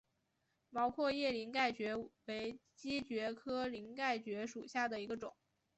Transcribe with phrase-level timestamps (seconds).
[0.71, 5.35] 毛阔叶鳞盖蕨为姬蕨科鳞盖蕨属下的一个种。